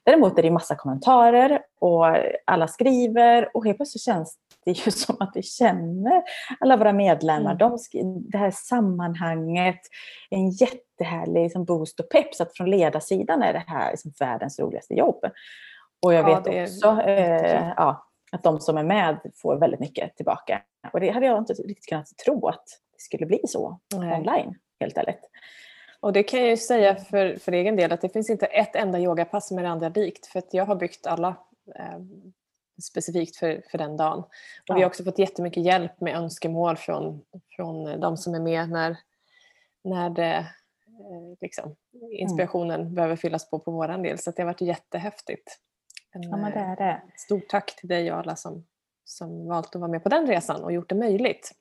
Däremot 0.04 0.40
är 0.40 0.44
det 0.44 0.52
massa 0.52 0.76
kommentarer 0.76 1.62
och 1.80 2.06
alla 2.46 2.68
skriver 2.68 3.50
och 3.54 3.66
helt 3.66 3.78
plötsligt 3.78 4.04
känns 4.04 4.38
det 4.66 4.72
ju 4.72 4.92
som 4.92 5.16
att 5.20 5.32
vi 5.36 5.44
känner 5.44 6.24
alla 6.60 6.78
våra 6.78 6.94
medlemmar. 6.94 7.52
Mm. 7.52 7.58
De, 7.58 7.78
det 8.30 8.38
här 8.38 8.52
sammanhanget, 8.52 9.80
en 10.30 10.50
jättehärlig 10.50 11.44
liksom 11.44 11.66
boost 11.66 12.00
och 12.00 12.10
pepp. 12.10 12.36
Så 12.36 12.44
att 12.44 12.58
från 12.58 12.70
ledarsidan 12.70 13.44
är 13.44 13.54
det 13.54 13.64
här 13.68 13.92
liksom 13.92 14.12
världens 14.20 14.60
roligaste 14.60 14.94
jobb. 14.94 15.20
Och 16.06 16.14
jag 16.14 16.30
ja, 16.30 16.40
vet 16.40 16.70
också 16.70 17.02
eh, 17.02 17.72
ja, 17.78 18.08
att 18.32 18.44
de 18.44 18.60
som 18.60 18.78
är 18.78 18.84
med 18.84 19.20
får 19.42 19.56
väldigt 19.58 19.80
mycket 19.80 20.16
tillbaka. 20.16 20.62
Och 20.94 21.00
det 21.00 21.10
hade 21.10 21.26
jag 21.26 21.38
inte 21.38 21.54
riktigt 21.54 21.90
kunnat 21.90 22.08
tro 22.26 22.48
att 22.48 22.64
skulle 23.06 23.26
bli 23.26 23.40
så 23.48 23.80
Nej. 23.96 24.20
online. 24.20 24.56
helt 24.80 24.98
ärligt. 24.98 25.30
Och 26.00 26.14
det 26.14 26.24
kan 26.24 26.40
jag 26.40 26.50
ju 26.50 26.58
säga 26.58 26.96
för, 26.96 27.40
för 27.40 27.52
egen 27.52 27.76
del 27.76 27.92
att 27.92 28.02
det 28.02 28.10
finns 28.10 28.30
inte 28.30 28.46
ett 28.46 28.76
enda 28.76 29.00
yogapass 29.00 29.52
är 29.52 29.62
det 29.62 29.70
andra 29.70 29.90
likt 29.90 30.26
för 30.26 30.40
att 30.40 30.54
jag 30.54 30.66
har 30.66 30.76
byggt 30.76 31.08
alla 31.08 31.36
eh, 31.76 32.00
specifikt 32.84 33.36
för, 33.36 33.64
för 33.72 33.78
den 33.78 33.98
dagen. 33.98 34.20
Och 34.20 34.30
ja. 34.66 34.76
vi 34.76 34.82
har 34.82 34.88
också 34.88 35.04
fått 35.04 35.20
jättemycket 35.20 35.64
hjälp 35.64 36.02
med 36.02 36.16
önskemål 36.16 36.78
från, 36.78 37.22
från 37.56 38.00
de 38.00 38.18
som 38.18 38.34
är 38.34 38.40
med 38.40 38.70
när, 38.70 38.98
när 39.84 40.10
det, 40.10 40.36
eh, 40.88 41.38
liksom, 41.42 41.76
inspirationen 42.12 42.82
mm. 42.82 42.96
behöver 42.96 43.16
fyllas 43.16 43.50
på 43.50 43.60
på 43.60 43.72
vår 43.72 44.04
del. 44.04 44.18
Så 44.18 44.32
det 44.32 44.42
har 44.42 44.48
varit 44.48 44.62
jättehäftigt. 44.62 45.60
En, 46.12 46.24
ja, 46.24 46.38
men 46.38 46.52
det 46.52 46.60
är 46.60 46.76
det. 46.76 47.02
Stort 47.18 47.50
tack 47.50 47.76
till 47.76 47.90
dig 47.90 48.12
och 48.12 48.18
alla 48.18 48.36
som, 48.36 48.66
som 49.04 49.48
valt 49.48 49.76
att 49.76 49.82
vara 49.82 49.92
med 49.92 50.04
på 50.04 50.10
den 50.10 50.28
resan 50.28 50.64
och 50.64 50.72
gjort 50.72 50.90
det 50.90 50.96
möjligt. 50.96 51.52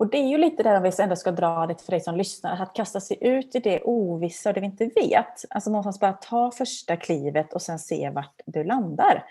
Och 0.00 0.10
det 0.10 0.18
är 0.18 0.28
ju 0.28 0.38
lite 0.38 0.62
där 0.62 0.76
om 0.76 0.82
vi 0.82 0.90
ändå 1.02 1.16
ska 1.16 1.30
dra 1.30 1.66
det 1.66 1.82
för 1.82 1.90
dig 1.90 2.00
som 2.00 2.16
lyssnar, 2.16 2.62
att 2.62 2.74
kasta 2.74 3.00
sig 3.00 3.18
ut 3.20 3.54
i 3.54 3.58
det 3.58 3.82
ovissa 3.82 4.50
och 4.50 4.54
det 4.54 4.60
vi 4.60 4.66
inte 4.66 4.86
vet. 4.86 5.44
Alltså 5.50 5.70
någonstans 5.70 6.00
bara 6.00 6.12
ta 6.12 6.50
första 6.50 6.96
klivet 6.96 7.52
och 7.52 7.62
sen 7.62 7.78
se 7.78 8.10
vart 8.10 8.40
du 8.46 8.64
landar. 8.64 9.24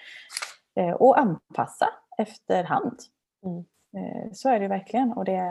Eh, 0.75 0.91
och 0.91 1.19
anpassa 1.19 1.89
efterhand. 2.17 2.99
Mm. 3.45 3.65
Eh, 3.97 4.31
så 4.33 4.49
är 4.49 4.59
det 4.59 4.67
verkligen. 4.67 5.13
Och 5.13 5.25
det, 5.25 5.41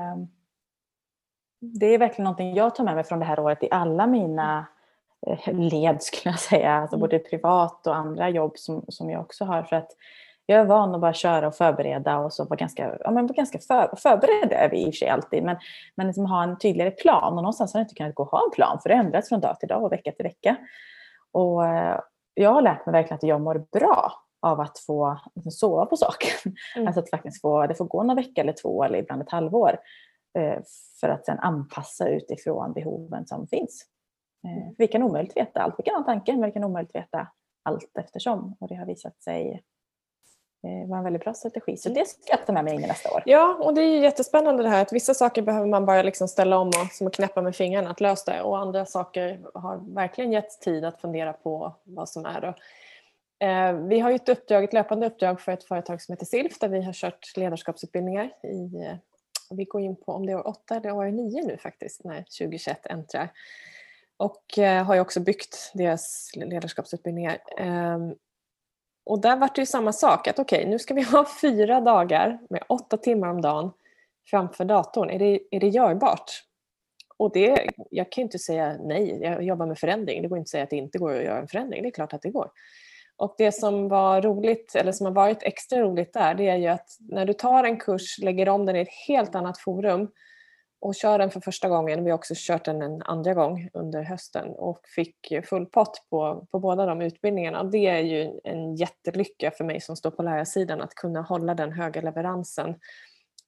det 1.60 1.86
är 1.86 1.98
verkligen 1.98 2.24
någonting 2.24 2.54
jag 2.54 2.74
tar 2.74 2.84
med 2.84 2.94
mig 2.94 3.04
från 3.04 3.18
det 3.18 3.24
här 3.24 3.40
året 3.40 3.62
i 3.62 3.68
alla 3.70 4.06
mina 4.06 4.66
eh, 5.26 5.54
led 5.54 6.02
skulle 6.02 6.32
jag 6.32 6.40
säga, 6.40 6.72
alltså 6.72 6.96
mm. 6.96 7.00
både 7.00 7.18
privat 7.18 7.86
och 7.86 7.96
andra 7.96 8.28
jobb 8.28 8.58
som, 8.58 8.84
som 8.88 9.10
jag 9.10 9.20
också 9.20 9.44
har. 9.44 9.62
För 9.62 9.76
att 9.76 9.90
jag 10.50 10.60
är 10.60 10.64
van 10.64 10.94
att 10.94 11.00
bara 11.00 11.12
köra 11.12 11.48
och 11.48 11.54
förbereda 11.54 12.18
och 12.18 12.32
så 12.32 12.44
vara 12.44 12.56
ganska, 12.56 12.98
ja, 13.00 13.10
men 13.10 13.26
ganska 13.26 13.58
för, 13.58 13.96
förberedd 13.96 14.52
är 14.52 14.70
vi 14.70 14.82
i 14.82 14.84
och 14.84 14.94
för 14.94 14.98
sig 14.98 15.08
alltid, 15.08 15.42
men, 15.42 15.56
men 15.94 16.06
liksom 16.06 16.26
ha 16.26 16.42
en 16.42 16.58
tydligare 16.58 16.90
plan 16.90 17.32
och 17.32 17.42
någonstans 17.42 17.74
har 17.74 17.80
det 17.80 17.82
inte 17.82 17.94
kunnat 17.94 18.14
gå 18.14 18.22
att 18.22 18.30
ha 18.30 18.44
en 18.44 18.50
plan 18.50 18.78
för 18.82 18.88
det 18.88 18.94
ändras 18.94 19.28
från 19.28 19.40
dag 19.40 19.60
till 19.60 19.68
dag 19.68 19.84
och 19.84 19.92
vecka 19.92 20.12
till 20.12 20.22
vecka. 20.22 20.56
Och 21.32 21.62
jag 22.34 22.52
har 22.52 22.62
lärt 22.62 22.86
mig 22.86 22.92
verkligen 22.92 23.16
att 23.16 23.22
jag 23.22 23.40
mår 23.40 23.66
bra 23.72 24.12
av 24.40 24.60
att 24.60 24.78
få 24.78 25.18
liksom, 25.34 25.52
sova 25.52 25.86
på 25.86 25.96
saken. 25.96 26.52
Mm. 26.76 26.86
Alltså 26.86 27.00
att 27.00 27.10
faktiskt 27.10 27.40
få, 27.40 27.66
det 27.66 27.74
får 27.74 27.84
gå 27.84 28.02
några 28.02 28.22
vecka 28.22 28.40
eller 28.40 28.52
två 28.62 28.84
eller 28.84 28.98
ibland 28.98 29.22
ett 29.22 29.30
halvår 29.30 29.78
eh, 30.38 30.58
för 31.00 31.08
att 31.08 31.26
sen 31.26 31.38
anpassa 31.38 32.08
utifrån 32.08 32.72
behoven 32.72 33.26
som 33.26 33.46
finns. 33.46 33.86
Eh, 34.44 34.62
mm. 34.62 34.74
vi 34.78 34.88
kan 34.88 35.02
omöjligt 35.02 35.36
veta 35.36 35.60
allt. 35.60 35.74
Vi 35.78 35.82
kan 35.82 35.94
ha 35.94 36.02
tanken 36.02 36.40
men 36.40 36.48
vi 36.48 36.52
kan 36.52 36.64
omöjligt 36.64 36.94
veta 36.94 37.28
allt 37.62 37.98
eftersom. 37.98 38.56
Och 38.60 38.68
det 38.68 38.74
har 38.74 38.86
visat 38.86 39.22
sig 39.22 39.62
eh, 40.64 40.88
vara 40.88 40.98
en 40.98 41.04
väldigt 41.04 41.24
bra 41.24 41.34
strategi. 41.34 41.76
Så 41.76 41.88
det 41.88 42.08
ska 42.08 42.20
jag 42.26 42.46
ta 42.46 42.52
med 42.52 42.64
mig 42.64 42.74
in 42.74 42.84
i 42.84 42.86
nästa 42.86 43.10
år. 43.10 43.22
Ja, 43.26 43.58
och 43.60 43.74
det 43.74 43.82
är 43.82 44.00
jättespännande 44.00 44.62
det 44.62 44.68
här 44.68 44.82
att 44.82 44.92
vissa 44.92 45.14
saker 45.14 45.42
behöver 45.42 45.66
man 45.66 45.86
bara 45.86 46.02
liksom 46.02 46.28
ställa 46.28 46.58
om 46.58 46.68
och 46.68 46.92
som 46.92 47.06
att 47.06 47.14
knäppa 47.14 47.42
med 47.42 47.56
fingrarna 47.56 47.90
att 47.90 48.00
lösa 48.00 48.32
det 48.32 48.42
och 48.42 48.58
andra 48.58 48.84
saker 48.84 49.40
har 49.54 49.94
verkligen 49.94 50.32
getts 50.32 50.58
tid 50.58 50.84
att 50.84 51.00
fundera 51.00 51.32
på 51.32 51.74
vad 51.84 52.08
som 52.08 52.26
är. 52.26 52.44
Och 52.44 52.54
Eh, 53.40 53.72
vi 53.72 54.00
har 54.00 54.10
ju 54.10 54.16
ett 54.16 54.28
uppdrag, 54.28 54.64
ett 54.64 54.72
löpande 54.72 55.06
uppdrag 55.06 55.40
för 55.40 55.52
ett 55.52 55.64
företag 55.64 56.02
som 56.02 56.12
heter 56.12 56.26
Silf 56.26 56.58
där 56.58 56.68
vi 56.68 56.82
har 56.82 56.92
kört 56.92 57.36
ledarskapsutbildningar. 57.36 58.30
I, 58.42 58.84
eh, 58.84 58.96
vi 59.50 59.64
går 59.64 59.80
in 59.80 59.96
på 59.96 60.12
om 60.12 60.26
det 60.26 60.32
är 60.32 60.36
år 60.36 60.48
8 60.48 60.76
eller 60.76 60.92
år 60.92 61.06
9 61.06 61.44
nu 61.44 61.56
faktiskt 61.56 62.04
när 62.04 62.22
2021 62.22 62.86
äntrar. 62.86 63.32
Och 64.16 64.44
har 64.84 64.94
ju 64.94 65.00
också 65.00 65.20
byggt 65.20 65.70
deras 65.74 66.30
ledarskapsutbildningar. 66.34 67.38
Och 69.08 69.20
där 69.20 69.36
var 69.36 69.50
det 69.54 69.60
ju 69.60 69.66
samma 69.66 69.92
sak, 69.92 70.28
att 70.28 70.38
okej 70.38 70.58
okay, 70.58 70.70
nu 70.70 70.78
ska 70.78 70.94
vi 70.94 71.02
ha 71.12 71.26
fyra 71.40 71.80
dagar 71.80 72.38
med 72.50 72.62
åtta 72.68 72.96
timmar 72.96 73.28
om 73.28 73.40
dagen 73.40 73.70
framför 74.30 74.64
datorn. 74.64 75.10
Är 75.10 75.18
det, 75.18 75.40
är 75.50 75.60
det 75.60 75.68
görbart? 75.68 76.44
Och 77.16 77.32
det, 77.32 77.70
jag 77.90 78.12
kan 78.12 78.22
ju 78.22 78.24
inte 78.24 78.38
säga 78.38 78.76
nej, 78.80 79.18
jag 79.22 79.42
jobbar 79.42 79.66
med 79.66 79.78
förändring. 79.78 80.22
Det 80.22 80.28
går 80.28 80.38
inte 80.38 80.46
att 80.46 80.50
säga 80.50 80.64
att 80.64 80.70
det 80.70 80.76
inte 80.76 80.98
går 80.98 81.16
att 81.16 81.24
göra 81.24 81.38
en 81.38 81.48
förändring, 81.48 81.82
det 81.82 81.88
är 81.88 81.92
klart 81.92 82.12
att 82.12 82.22
det 82.22 82.30
går. 82.30 82.50
Och 83.16 83.34
det 83.38 83.52
som 83.52 83.88
var 83.88 84.22
roligt, 84.22 84.74
eller 84.74 84.92
som 84.92 85.06
har 85.06 85.12
varit 85.12 85.42
extra 85.42 85.80
roligt 85.80 86.12
där, 86.12 86.34
det 86.34 86.48
är 86.48 86.56
ju 86.56 86.66
att 86.66 86.88
när 86.98 87.26
du 87.26 87.32
tar 87.32 87.64
en 87.64 87.76
kurs, 87.76 88.18
lägger 88.18 88.48
om 88.48 88.66
den 88.66 88.76
i 88.76 88.80
ett 88.80 89.06
helt 89.08 89.34
annat 89.34 89.58
forum 89.58 90.08
och 90.80 90.94
kör 90.94 91.18
den 91.18 91.30
för 91.30 91.40
första 91.40 91.68
gången, 91.68 92.04
vi 92.04 92.10
har 92.10 92.18
också 92.18 92.34
kört 92.36 92.64
den 92.64 92.82
en 92.82 93.02
andra 93.02 93.34
gång 93.34 93.68
under 93.72 94.02
hösten 94.02 94.48
och 94.48 94.80
fick 94.94 95.16
full 95.44 95.66
pott 95.66 96.06
på, 96.10 96.46
på 96.50 96.58
båda 96.58 96.86
de 96.86 97.00
utbildningarna. 97.00 97.64
Det 97.64 97.86
är 97.86 98.00
ju 98.00 98.40
en 98.44 98.76
jättelycka 98.76 99.50
för 99.50 99.64
mig 99.64 99.80
som 99.80 99.96
står 99.96 100.10
på 100.10 100.22
lärarsidan 100.22 100.80
att 100.80 100.94
kunna 100.94 101.22
hålla 101.22 101.54
den 101.54 101.72
höga 101.72 102.00
leveransen 102.00 102.74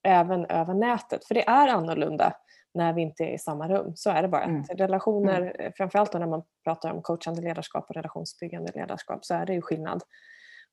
även 0.03 0.47
över 0.47 0.75
nätet, 0.75 1.25
för 1.25 1.35
det 1.35 1.49
är 1.49 1.69
annorlunda 1.69 2.33
när 2.75 2.93
vi 2.93 3.03
inte 3.03 3.25
är 3.25 3.35
i 3.35 3.39
samma 3.39 3.69
rum. 3.69 3.93
Så 3.97 4.11
är 4.11 4.23
det 4.23 4.29
bara. 4.29 4.45
Mm. 4.45 4.65
Relationer, 4.65 5.41
mm. 5.41 5.57
Eh, 5.61 5.73
framförallt 5.77 6.15
när 6.15 6.27
man 6.27 6.43
pratar 6.65 6.91
om 6.91 7.03
coachande 7.03 7.43
ledarskap 7.43 7.85
och 7.89 7.97
relationsbyggande 7.97 8.73
ledarskap 8.75 9.25
så 9.25 9.35
är 9.35 9.47
det 9.47 9.55
ju 9.55 9.63
skillnad. 9.63 10.03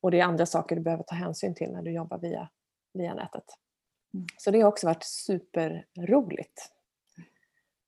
Och 0.02 0.12
det 0.12 0.20
är 0.20 0.24
andra 0.24 0.46
saker 0.46 0.76
du 0.76 0.82
behöver 0.82 1.04
ta 1.04 1.16
hänsyn 1.16 1.56
till 1.56 1.72
när 1.72 1.82
du 1.82 1.92
jobbar 1.92 2.18
via, 2.18 2.50
via 2.94 3.14
nätet. 3.14 3.44
Mm. 4.14 4.28
Så 4.38 4.52
det 4.52 4.62
har 4.62 4.70
också 4.70 4.88
varit 4.88 5.04
superroligt. 5.04 6.72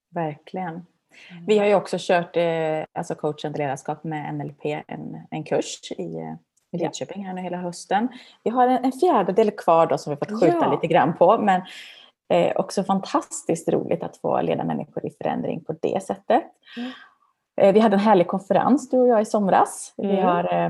Verkligen. 0.10 0.74
Mm. 0.74 1.46
Vi 1.48 1.58
har 1.58 1.66
ju 1.66 1.76
också 1.76 1.98
kört 2.00 2.38
eh, 2.38 2.84
alltså 2.94 3.16
coachande 3.16 3.58
ledarskap 3.58 4.04
med 4.04 4.36
NLP, 4.36 4.66
en, 4.88 5.28
en 5.32 5.44
kurs 5.44 5.92
i, 5.92 6.38
i 6.72 6.78
Lidköping 6.78 7.26
här 7.26 7.34
nu 7.34 7.42
hela 7.42 7.58
hösten. 7.58 8.08
Vi 8.44 8.50
har 8.50 8.68
en, 8.68 8.84
en 8.84 8.92
fjärdedel 8.92 9.52
kvar 9.52 9.88
då 9.88 9.98
som 9.98 10.12
vi 10.12 10.18
fått 10.18 10.42
skjuta 10.42 10.58
ja. 10.62 10.72
lite 10.72 10.88
grann 10.88 11.18
på. 11.18 11.38
Men 11.38 11.62
Eh, 12.34 12.52
också 12.56 12.84
fantastiskt 12.84 13.70
roligt 13.70 14.04
att 14.04 14.18
få 14.18 14.42
leda 14.42 14.64
människor 14.64 15.06
i 15.06 15.10
förändring 15.22 15.64
på 15.64 15.76
det 15.82 16.04
sättet. 16.04 16.44
Mm. 16.78 16.92
Eh, 17.62 17.74
vi 17.74 17.80
hade 17.80 17.96
en 17.96 18.00
härlig 18.00 18.28
konferens 18.28 18.90
du 18.90 18.98
och 18.98 19.08
jag 19.08 19.22
i 19.22 19.26
somras. 19.26 19.94
Mm. 19.98 20.16
Vi 20.16 20.22
har 20.22 20.54
eh, 20.54 20.70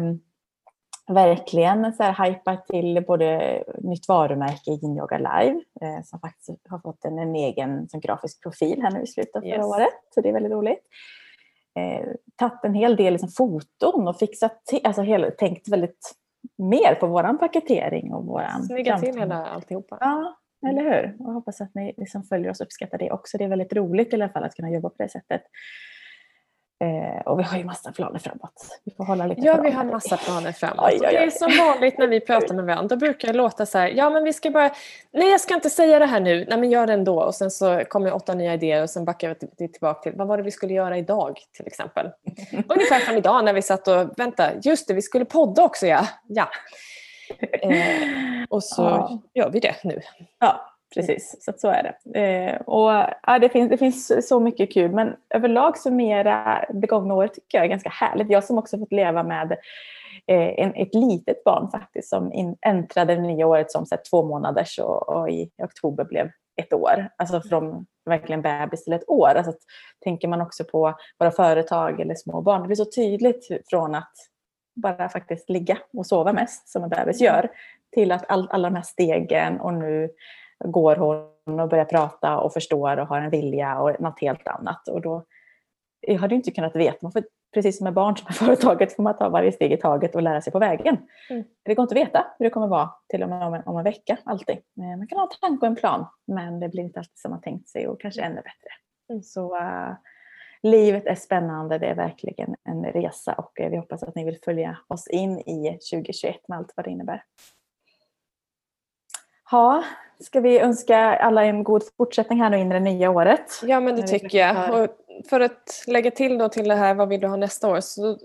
verkligen 1.09 1.93
så 1.93 2.03
här 2.03 2.25
hypat 2.25 2.67
till 2.67 3.03
både 3.07 3.63
nytt 3.77 4.07
varumärke 4.07 4.71
Yin 4.71 4.97
Yoga 4.97 5.17
Live 5.17 5.61
eh, 5.81 6.03
som 6.03 6.19
faktiskt 6.19 6.67
har 6.69 6.79
fått 6.79 7.05
en, 7.05 7.19
en 7.19 7.35
egen 7.35 7.89
som 7.89 7.99
grafisk 7.99 8.43
profil 8.43 8.81
här 8.81 8.91
nu 8.91 9.01
i 9.01 9.07
slutet 9.07 9.35
av 9.35 9.45
yes. 9.45 9.55
förra 9.55 9.65
året. 9.65 9.93
Så 10.15 10.21
det 10.21 10.29
är 10.29 10.33
väldigt 10.33 10.51
roligt. 10.51 10.81
Eh, 11.79 12.07
tagit 12.35 12.63
en 12.63 12.73
hel 12.73 12.95
del 12.95 13.13
liksom, 13.13 13.29
foton 13.29 14.07
och 14.07 14.19
fixat, 14.19 14.61
alltså, 14.83 15.01
hel, 15.01 15.31
tänkt 15.37 15.67
väldigt 15.67 16.15
mer 16.57 16.95
på 16.95 17.07
våran 17.07 17.37
paketering 17.37 18.13
och 18.13 18.25
våran... 18.25 18.63
Snygga 18.63 18.99
till 18.99 19.19
hela 19.19 19.45
alltihopa. 19.45 19.97
Ja, 20.01 20.37
eller 20.67 20.83
hur? 20.83 21.15
Och 21.19 21.33
hoppas 21.33 21.61
att 21.61 21.75
ni 21.75 22.05
som 22.07 22.23
följer 22.23 22.51
oss 22.51 22.61
uppskattar 22.61 22.97
det 22.97 23.11
också. 23.11 23.37
Det 23.37 23.43
är 23.43 23.47
väldigt 23.49 23.73
roligt 23.73 24.13
i 24.13 24.15
alla 24.15 24.29
fall 24.29 24.43
att 24.43 24.55
kunna 24.55 24.69
jobba 24.69 24.89
på 24.89 24.95
det 25.03 25.09
sättet. 25.09 25.41
Eh, 26.81 27.21
och 27.21 27.39
vi 27.39 27.43
har 27.43 27.57
ju 27.57 27.63
massa 27.63 27.91
planer 27.91 28.19
framåt. 28.19 28.79
Vi 28.83 28.91
får 28.91 29.03
hålla 29.03 29.25
lite 29.25 29.41
Ja, 29.41 29.61
vi 29.61 29.71
har 29.71 29.83
massa 29.83 30.17
planer 30.17 30.51
framåt. 30.51 30.85
Oj, 30.87 30.99
oj, 31.01 31.07
oj. 31.07 31.13
Det 31.13 31.23
är 31.23 31.29
som 31.29 31.51
vanligt 31.67 31.97
när 31.97 32.07
vi 32.07 32.19
pratar 32.19 32.55
med 32.55 32.65
varandra. 32.65 32.87
Då 32.87 32.95
brukar 32.95 33.27
det 33.27 33.33
låta 33.33 33.65
så 33.65 33.77
här, 33.77 33.87
ja 33.87 34.09
men 34.09 34.23
vi 34.23 34.33
ska 34.33 34.51
bara, 34.51 34.71
nej 35.13 35.31
jag 35.31 35.41
ska 35.41 35.53
inte 35.53 35.69
säga 35.69 35.99
det 35.99 36.05
här 36.05 36.19
nu, 36.19 36.45
nej 36.49 36.57
men 36.57 36.69
gör 36.69 36.87
det 36.87 36.93
ändå. 36.93 37.21
Och 37.21 37.35
sen 37.35 37.51
så 37.51 37.83
kommer 37.89 38.13
åtta 38.13 38.33
nya 38.33 38.53
idéer 38.53 38.83
och 38.83 38.89
sen 38.89 39.05
backar 39.05 39.35
vi 39.57 39.67
tillbaka 39.67 40.01
till, 40.01 40.17
vad 40.17 40.27
var 40.27 40.37
det 40.37 40.43
vi 40.43 40.51
skulle 40.51 40.73
göra 40.73 40.97
idag 40.97 41.39
till 41.57 41.67
exempel? 41.67 42.09
Ungefär 42.67 42.99
som 42.99 43.17
idag 43.17 43.45
när 43.45 43.53
vi 43.53 43.61
satt 43.61 43.87
och, 43.87 44.09
vänta, 44.17 44.49
just 44.63 44.87
det, 44.87 44.93
vi 44.93 45.01
skulle 45.01 45.25
podda 45.25 45.63
också 45.63 45.87
ja. 45.87 46.07
ja. 46.27 46.49
Eh, 47.51 48.43
och 48.49 48.63
så 48.63 48.81
ja. 48.81 49.21
gör 49.33 49.49
vi 49.49 49.59
det 49.59 49.75
nu. 49.83 50.01
Ja, 50.39 50.68
precis. 50.93 51.35
Så, 51.39 51.53
så 51.57 51.67
är 51.67 51.83
det. 51.83 52.19
Eh, 52.19 52.61
och, 52.61 52.91
ja, 53.27 53.39
det, 53.41 53.49
finns, 53.49 53.69
det 53.69 53.77
finns 53.77 54.27
så 54.29 54.39
mycket 54.39 54.73
kul 54.73 54.91
men 54.91 55.15
överlag 55.29 55.77
summera 55.77 56.65
det 56.73 56.87
gångna 56.87 57.13
året 57.13 57.33
tycker 57.33 57.57
jag 57.57 57.65
är 57.65 57.69
ganska 57.69 57.89
härligt. 57.89 58.31
Jag 58.31 58.43
som 58.43 58.57
också 58.57 58.77
fått 58.77 58.91
leva 58.91 59.23
med 59.23 59.51
eh, 60.27 60.59
en, 60.59 60.75
ett 60.75 60.95
litet 60.95 61.43
barn 61.43 61.71
faktiskt 61.71 62.09
som 62.09 62.33
in, 62.33 62.57
äntrade 62.61 63.15
det 63.15 63.21
nya 63.21 63.47
året 63.47 63.71
som 63.71 63.85
så 63.85 63.95
här, 63.95 64.01
två 64.09 64.23
månaders 64.23 64.79
och, 64.79 65.09
och 65.09 65.29
i 65.29 65.51
oktober 65.57 66.03
blev 66.03 66.31
ett 66.61 66.73
år. 66.73 67.09
Alltså 67.17 67.41
från 67.41 67.85
verkligen 68.05 68.41
bebis 68.41 68.83
till 68.83 68.93
ett 68.93 69.09
år. 69.09 69.29
Alltså, 69.35 69.53
tänker 70.03 70.27
man 70.27 70.41
också 70.41 70.63
på 70.63 70.95
våra 71.19 71.31
företag 71.31 71.99
eller 71.99 72.15
små 72.15 72.41
barn. 72.41 72.61
Det 72.61 72.67
blir 72.67 72.75
så 72.75 72.85
tydligt 72.85 73.47
från 73.69 73.95
att 73.95 74.13
bara 74.75 75.09
faktiskt 75.09 75.49
ligga 75.49 75.77
och 75.93 76.05
sova 76.05 76.33
mest 76.33 76.69
som 76.69 76.83
en 76.83 76.89
bebis 76.89 77.21
gör 77.21 77.49
till 77.91 78.11
att 78.11 78.25
all, 78.31 78.47
alla 78.51 78.69
de 78.69 78.75
här 78.75 78.83
stegen 78.83 79.59
och 79.59 79.73
nu 79.73 80.09
går 80.65 80.95
hon 80.95 81.59
och 81.59 81.69
börjar 81.69 81.85
prata 81.85 82.37
och 82.37 82.53
förstår 82.53 82.97
och 82.97 83.07
har 83.07 83.21
en 83.21 83.29
vilja 83.29 83.79
och 83.79 84.01
något 84.01 84.19
helt 84.19 84.47
annat. 84.47 84.87
Och 84.87 85.01
då 85.01 85.25
jag 86.01 86.19
hade 86.19 86.35
inte 86.35 86.51
kunnat 86.51 86.75
veta, 86.75 87.11
för 87.11 87.23
precis 87.53 87.77
som 87.77 87.83
med 87.83 87.93
barn 87.93 88.17
som 88.17 88.27
är 88.27 88.33
företaget 88.33 88.95
får 88.95 89.03
man 89.03 89.17
ta 89.17 89.29
varje 89.29 89.51
steg 89.51 89.71
i 89.71 89.77
taget 89.77 90.15
och 90.15 90.21
lära 90.21 90.41
sig 90.41 90.53
på 90.53 90.59
vägen. 90.59 90.97
Mm. 91.29 91.43
Det 91.63 91.75
går 91.75 91.83
inte 91.83 91.95
att 91.95 92.07
veta 92.07 92.27
hur 92.39 92.45
det 92.45 92.49
kommer 92.49 92.67
vara 92.67 92.89
till 93.07 93.23
och 93.23 93.29
med 93.29 93.47
om 93.47 93.53
en, 93.53 93.63
om 93.65 93.77
en 93.77 93.83
vecka 93.83 94.17
alltid. 94.23 94.57
Man 94.73 95.07
kan 95.07 95.17
ha 95.17 95.25
en 95.25 95.49
tanke 95.49 95.65
och 95.65 95.67
en 95.67 95.75
plan 95.75 96.05
men 96.27 96.59
det 96.59 96.69
blir 96.69 96.83
inte 96.83 96.99
alltid 96.99 97.17
som 97.17 97.31
man 97.31 97.41
tänkt 97.41 97.69
sig 97.69 97.87
och 97.87 98.01
kanske 98.01 98.21
ännu 98.21 98.35
bättre. 98.35 98.69
Mm. 99.09 99.23
Så 99.23 99.57
uh, 99.57 99.93
livet 100.63 101.05
är 101.05 101.15
spännande, 101.15 101.77
det 101.77 101.85
är 101.85 101.95
verkligen 101.95 102.55
en 102.63 102.85
resa 102.85 103.33
och 103.33 103.51
vi 103.55 103.77
hoppas 103.77 104.03
att 104.03 104.15
ni 104.15 104.23
vill 104.23 104.37
följa 104.45 104.77
oss 104.87 105.07
in 105.07 105.39
i 105.39 105.79
2021 105.91 106.47
med 106.47 106.57
allt 106.57 106.73
vad 106.75 106.85
det 106.85 106.91
innebär. 106.91 107.23
Ja, 109.51 109.83
Ska 110.21 110.39
vi 110.39 110.59
önska 110.59 110.97
alla 110.97 111.45
en 111.45 111.63
god 111.63 111.83
fortsättning 111.97 112.41
här 112.41 112.49
nu 112.49 112.57
in 112.57 112.71
i 112.71 112.73
det 112.73 112.79
nya 112.79 113.09
året? 113.09 113.61
Ja 113.63 113.79
men 113.79 113.95
det 113.95 114.07
tycker 114.07 114.37
jag. 114.37 114.83
Och 114.83 114.89
för 115.29 115.39
att 115.39 115.83
lägga 115.87 116.11
till 116.11 116.37
då 116.37 116.49
till 116.49 116.67
det 116.67 116.75
här, 116.75 116.93
vad 116.93 117.09
vill 117.09 117.21
du 117.21 117.27
ha 117.27 117.35
nästa 117.35 117.69
år? 117.69 117.79
Så 117.79 118.17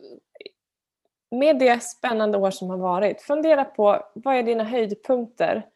med 1.31 1.59
det 1.59 1.83
spännande 1.83 2.39
år 2.39 2.51
som 2.51 2.71
har 2.71 2.77
varit, 2.77 3.23
fundera 3.23 3.65
på 3.65 4.07
vad 4.15 4.37
är 4.37 4.43
dina 4.43 4.65
höjdpunkter? 4.65 5.67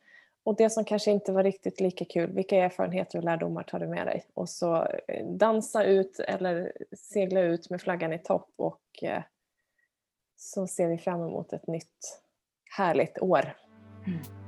Och 0.45 0.57
det 0.57 0.71
som 0.71 0.85
kanske 0.85 1.11
inte 1.11 1.33
var 1.33 1.45
riktigt 1.45 1.81
lika 1.81 2.05
kul, 2.05 2.33
vilka 2.33 2.57
erfarenheter 2.57 3.19
och 3.19 3.25
lärdomar 3.25 3.63
tar 3.63 3.79
du 3.79 3.87
med 3.87 4.07
dig? 4.07 4.25
Och 4.35 4.49
så 4.49 4.87
eh, 5.09 5.27
dansa 5.27 5.85
ut 5.85 6.21
eller 6.21 6.73
segla 6.97 7.41
ut 7.41 7.71
med 7.71 7.81
flaggan 7.81 8.13
i 8.13 8.19
topp 8.19 8.51
och 8.57 8.83
eh, 9.03 9.23
så 10.37 10.67
ser 10.67 10.89
vi 10.89 10.99
fram 10.99 11.21
emot 11.21 11.53
ett 11.53 11.67
nytt 11.67 12.21
härligt 12.77 13.19
år. 13.23 13.55
Mm. 14.07 14.48